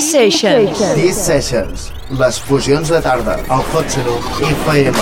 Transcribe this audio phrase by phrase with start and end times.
[0.00, 0.94] Sessions.
[0.94, 1.92] These Sessions.
[2.18, 3.38] Les fusions de tarda.
[3.48, 4.92] Al Hot Serum FM.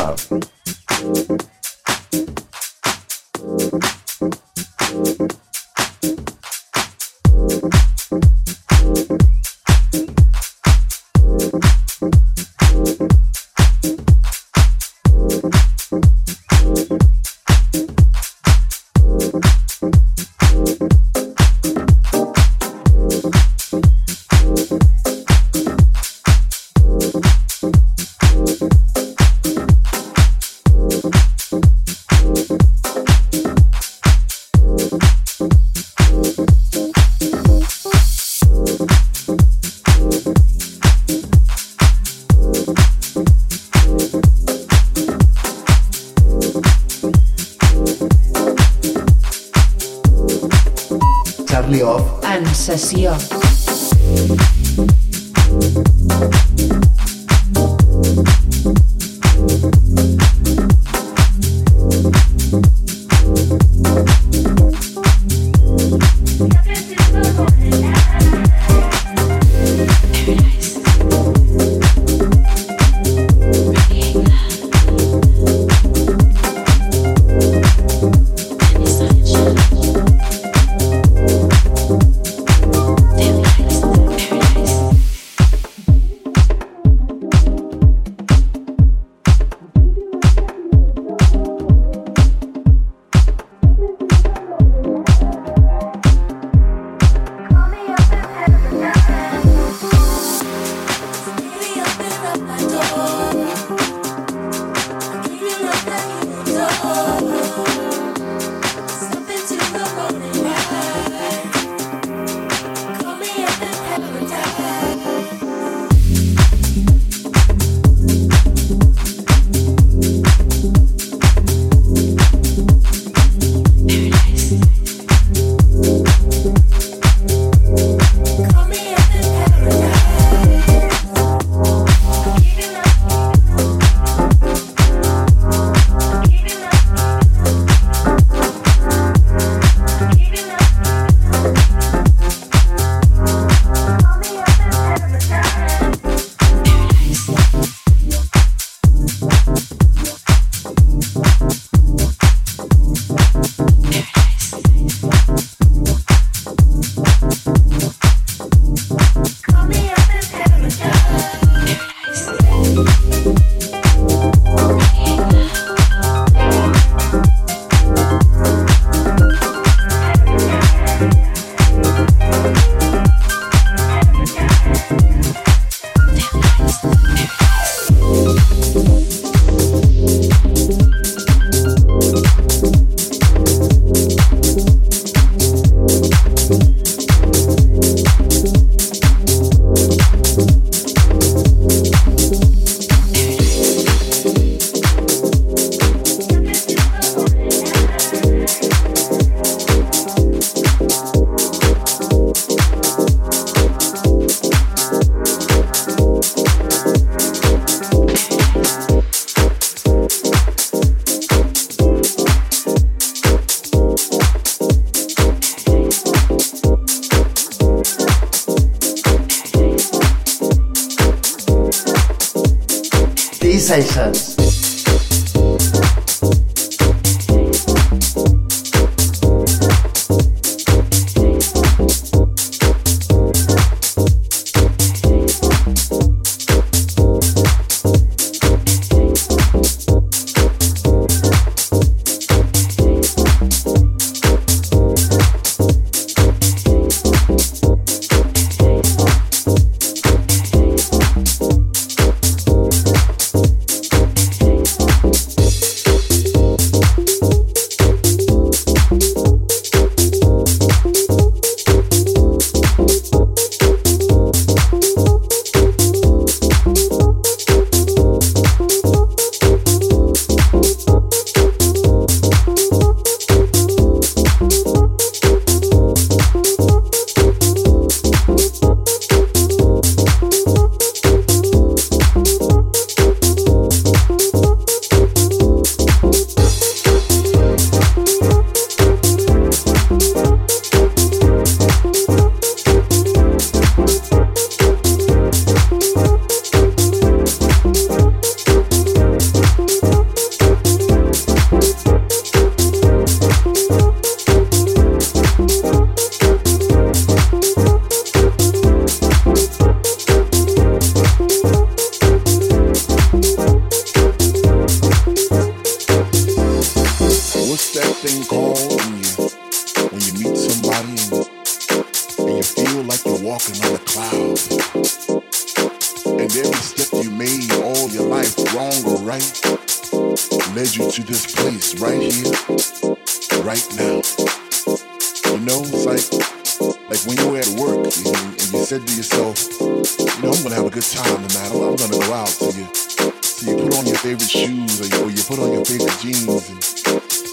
[345.41, 346.61] on your favorite jeans and,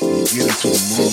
[0.01, 1.06] and get into the mood.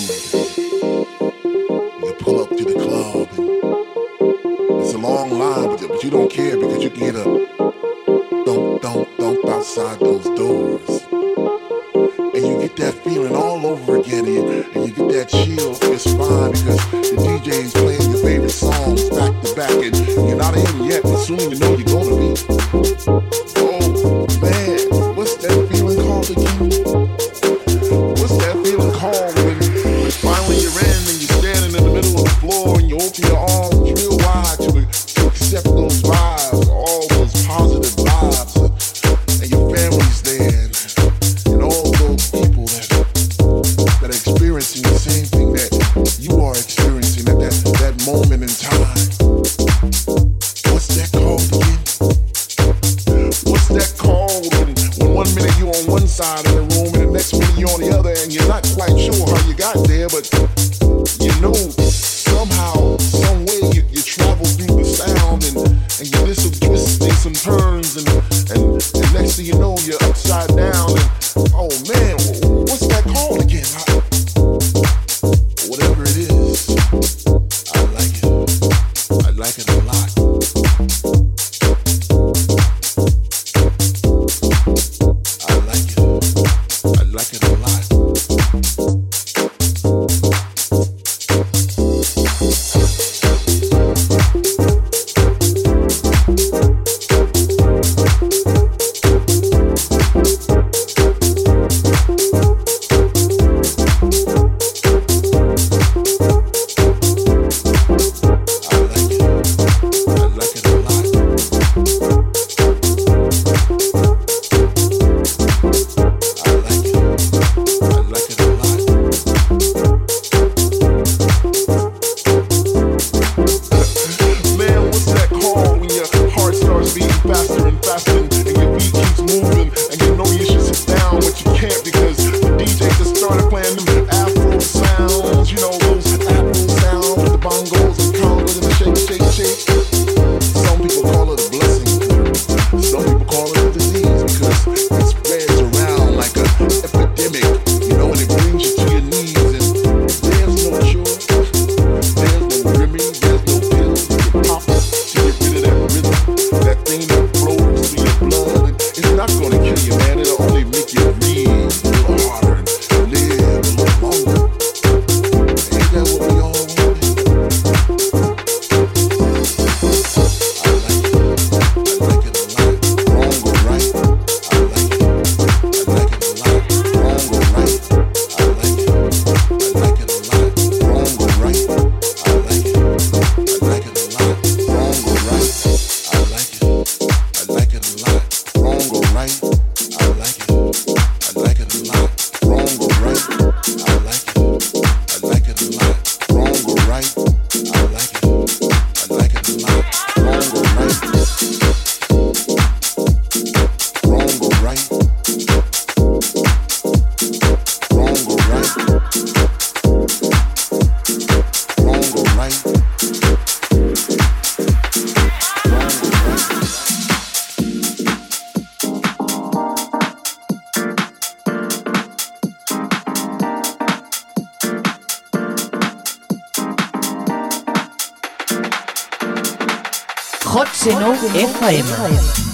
[231.65, 232.54] 太爷们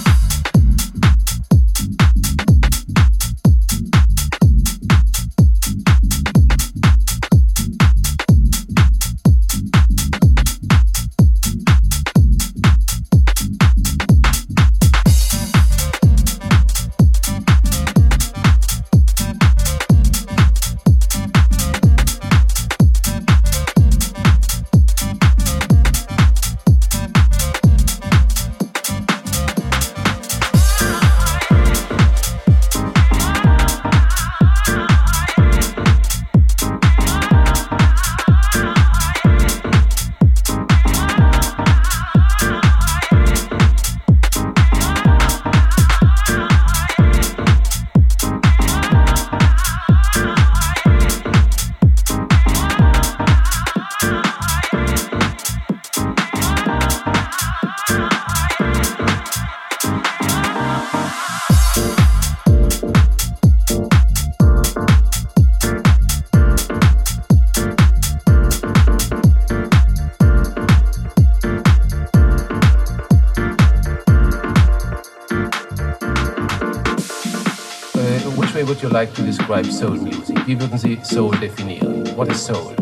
[79.31, 80.35] describe soul music?
[80.45, 82.05] Wie würden Sie Soul definieren?
[82.17, 82.75] What is soul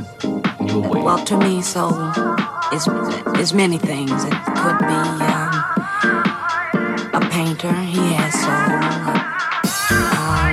[0.60, 1.02] in your way?
[1.02, 1.94] Well, to me, soul
[2.74, 2.88] is
[3.40, 4.24] is many things.
[4.24, 5.54] It could be um,
[7.14, 7.74] a painter.
[7.74, 8.80] He has soul.
[10.18, 10.50] Um,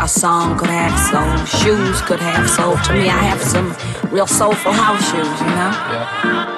[0.00, 1.36] a song could have soul.
[1.60, 2.76] Shoes could have soul.
[2.76, 3.74] To me, I have some
[4.12, 5.40] real soulful house shoes.
[5.40, 5.72] You know.
[5.92, 6.57] Yeah.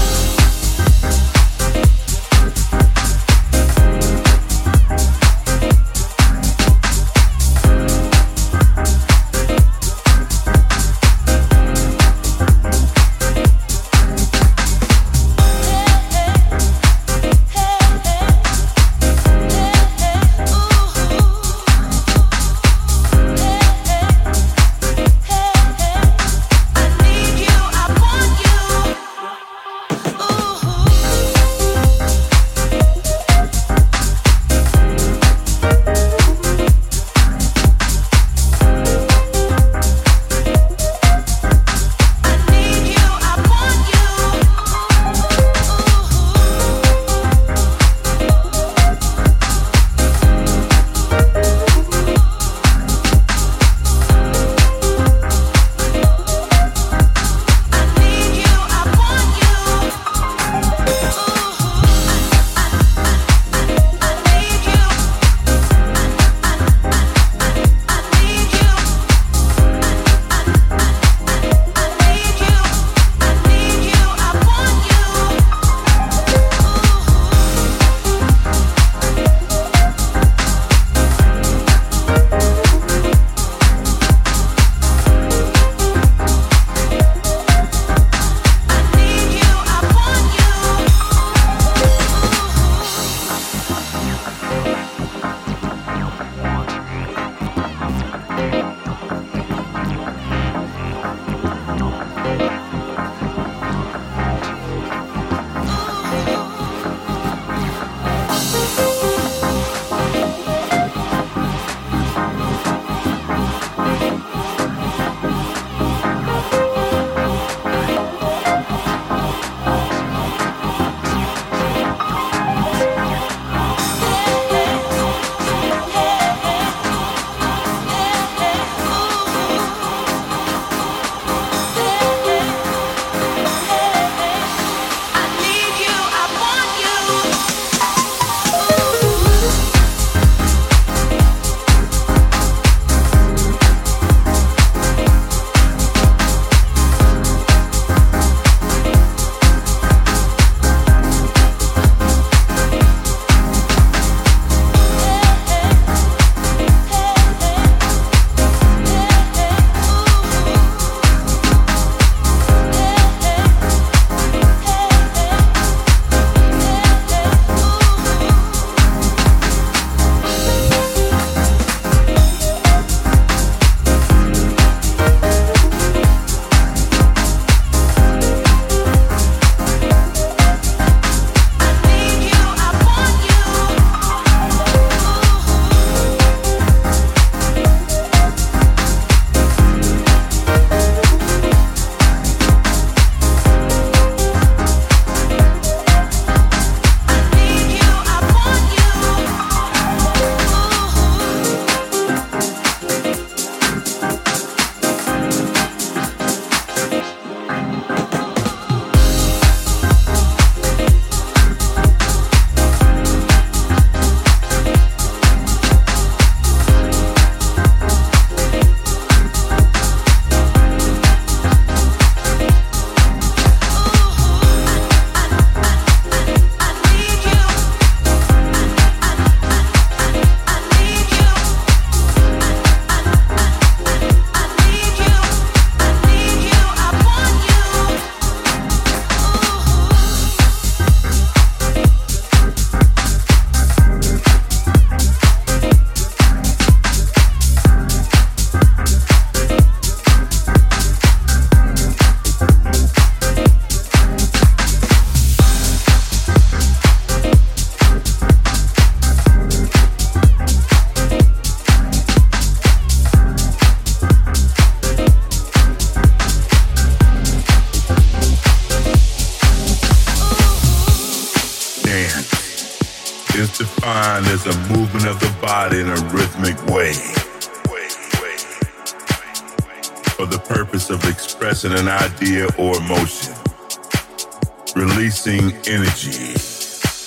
[285.25, 286.33] releasing energy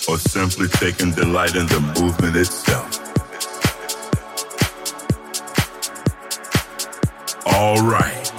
[0.08, 3.00] or simply taking delight in the movement itself.
[7.46, 8.32] All right,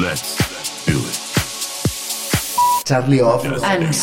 [0.00, 1.18] let's do it.
[2.86, 3.94] Charlie Off and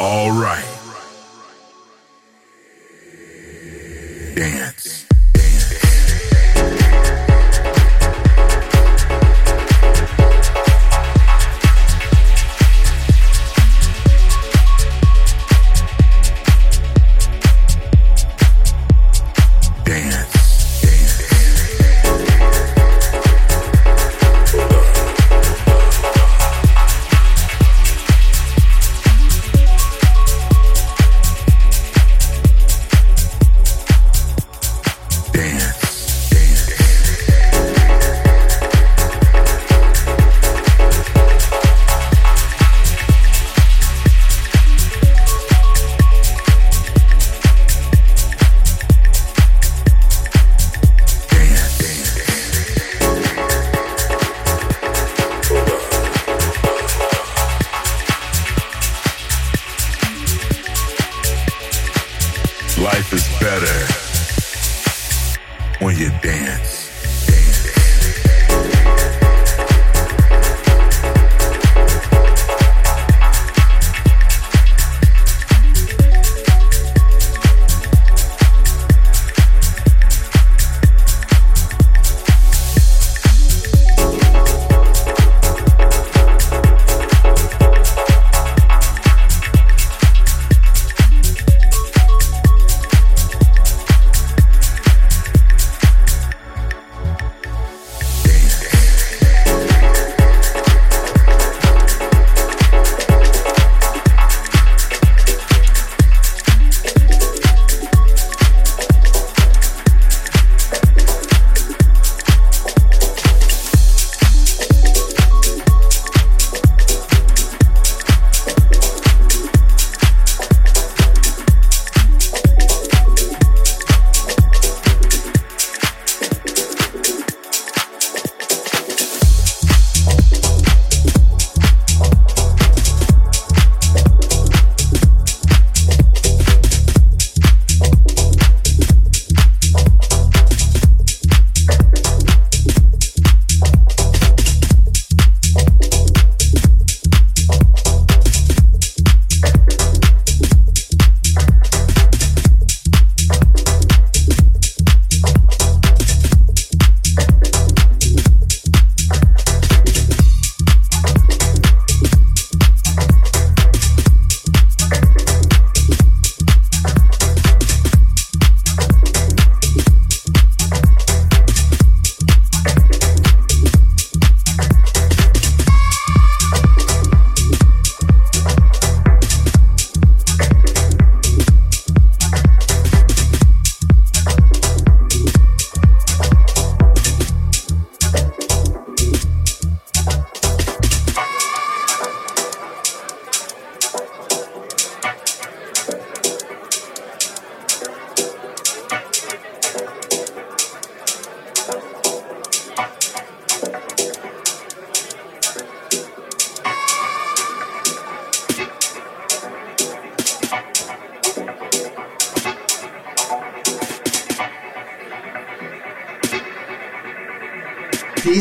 [0.00, 0.64] All right.
[4.36, 4.97] Dance.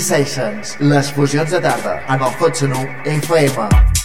[0.07, 2.55] T-Sessions, les fusions de tarda, en el Hot
[3.03, 3.96] FM.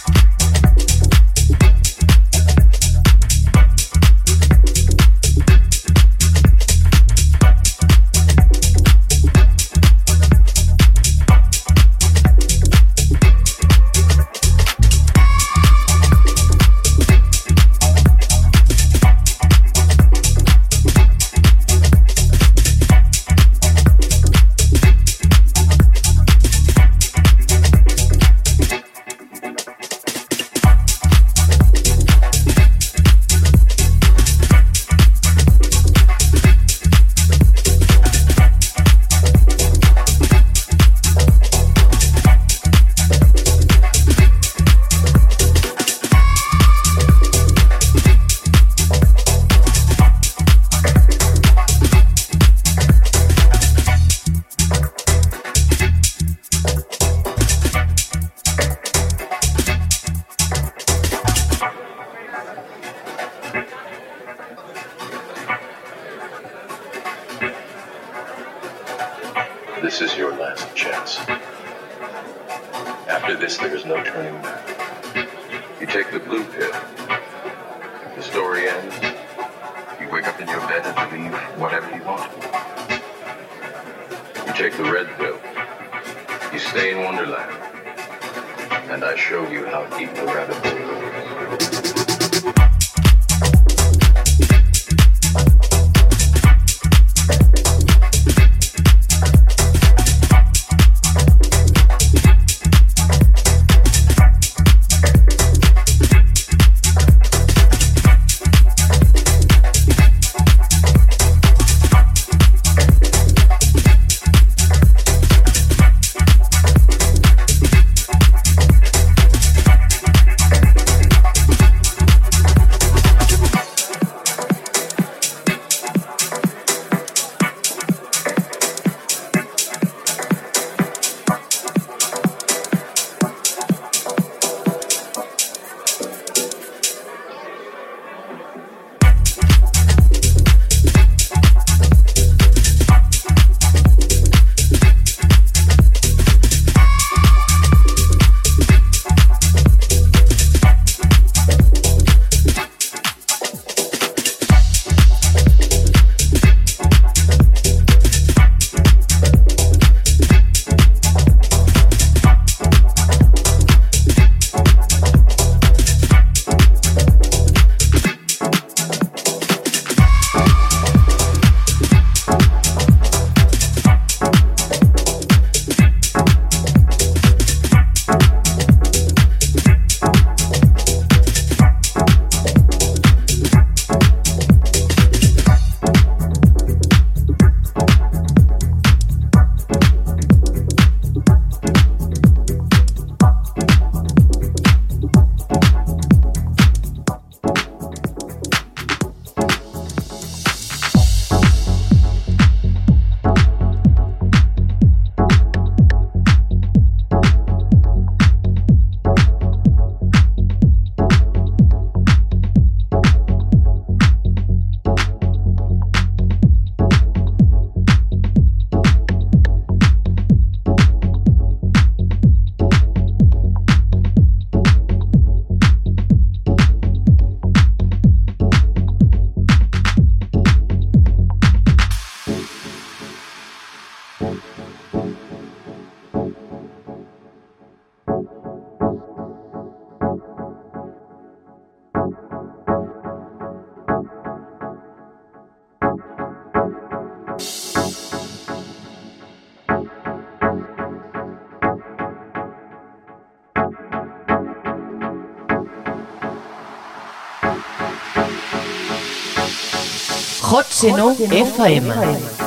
[260.53, 262.42] Hot Seno FM.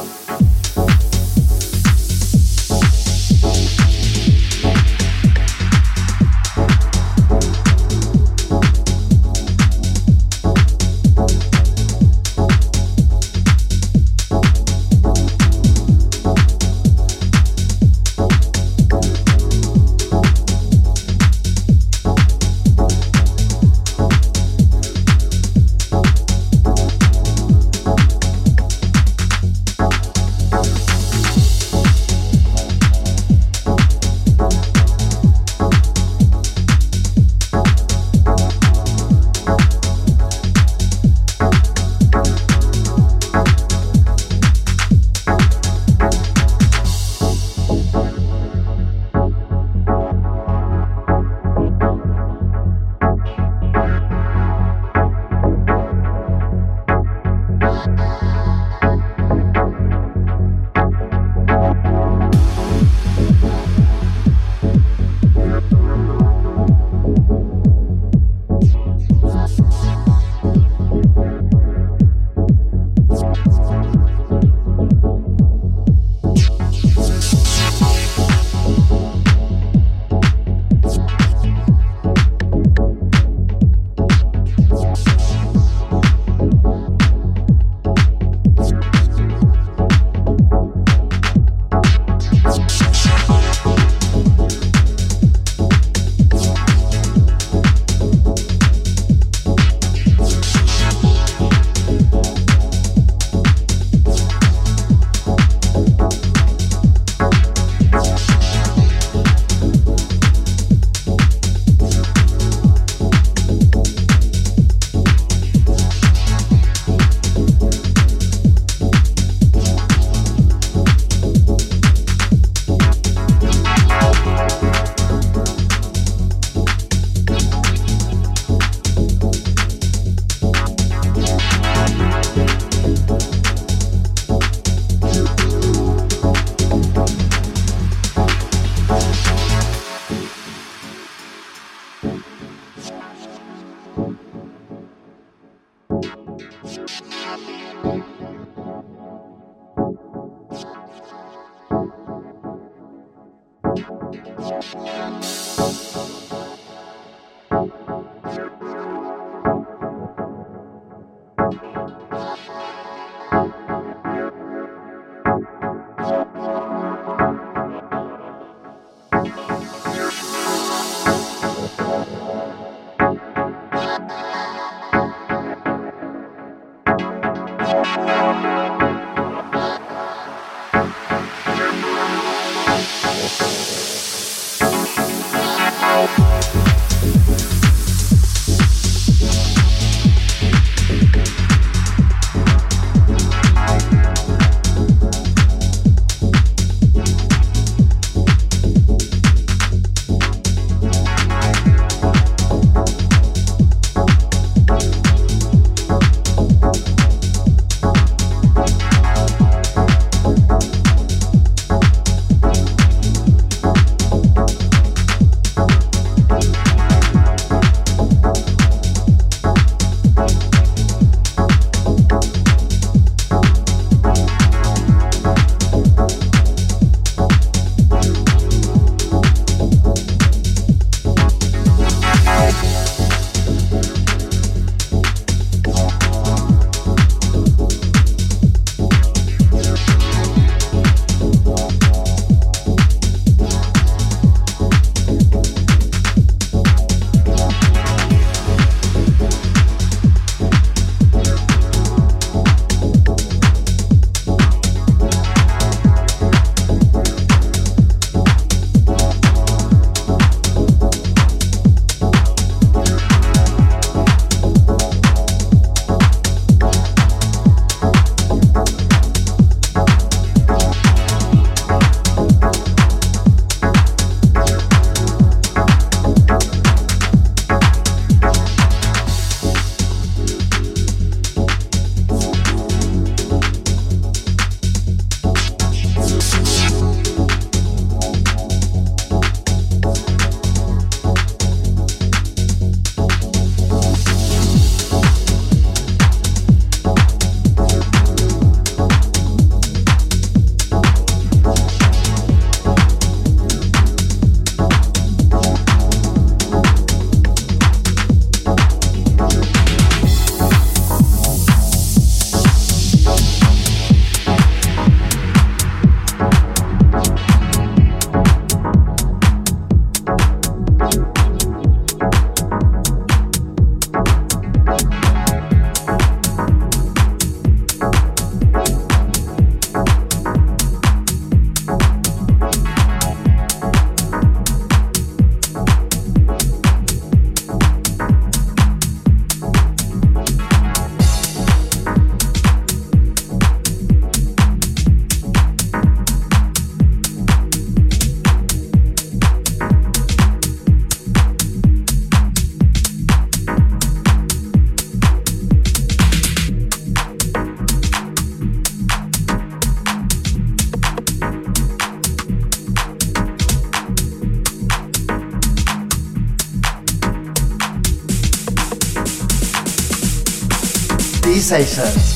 [371.46, 372.15] Sessions.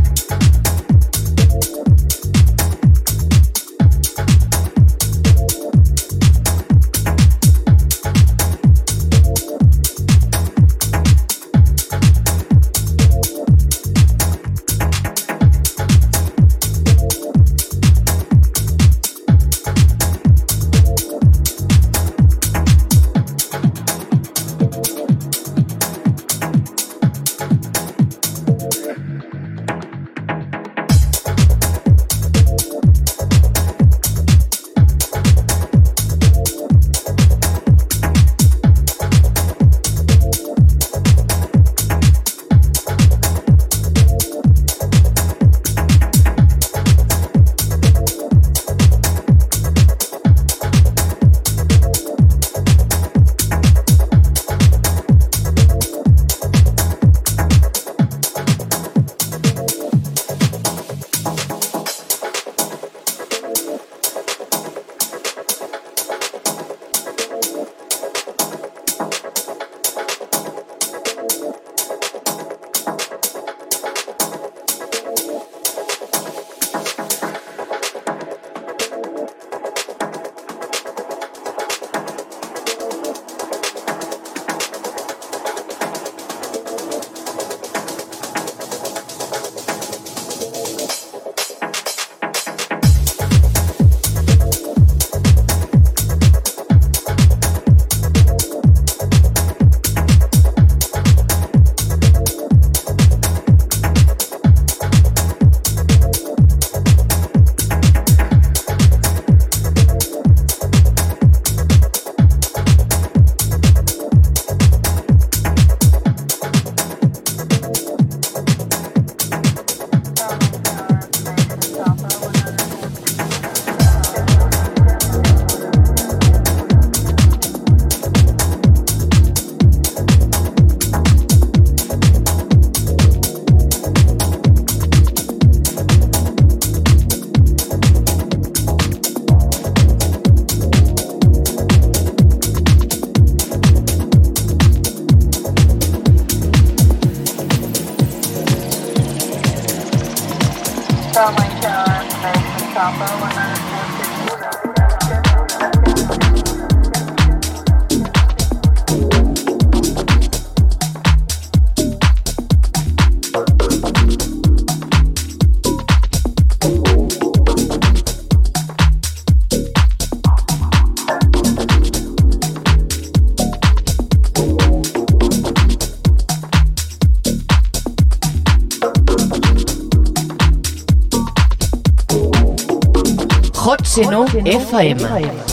[184.45, 184.97] FM.
[184.97, 185.50] FM.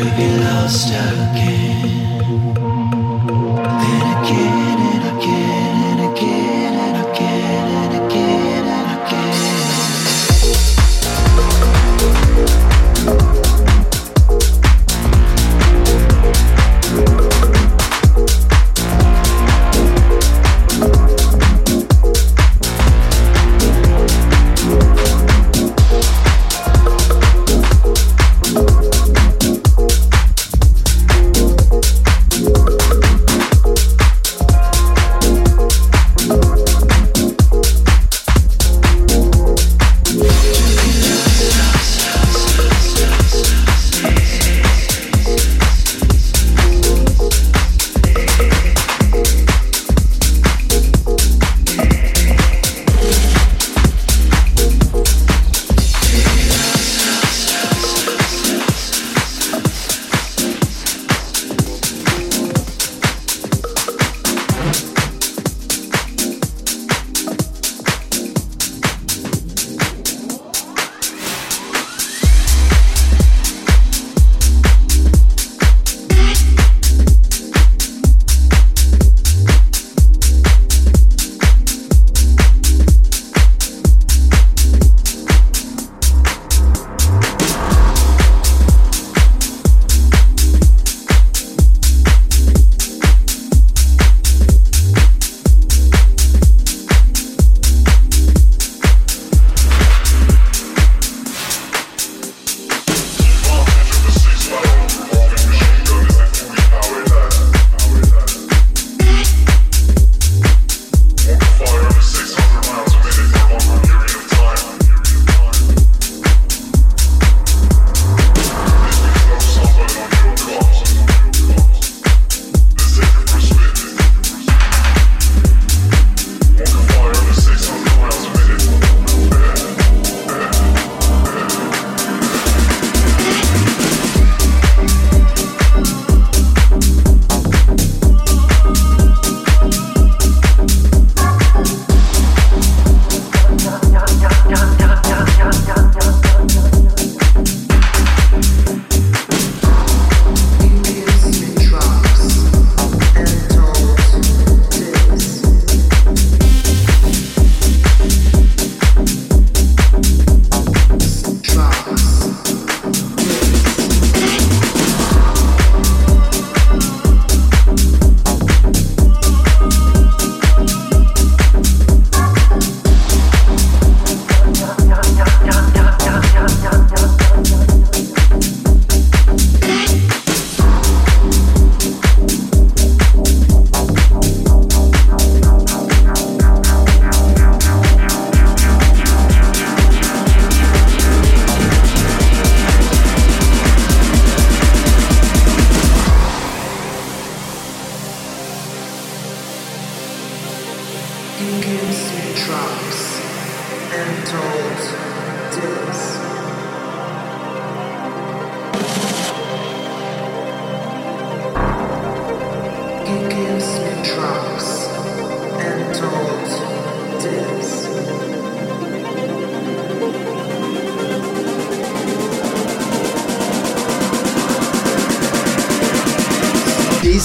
[0.00, 1.69] He gives me trunks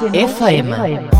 [0.00, 0.72] FM.
[0.72, 1.19] FM.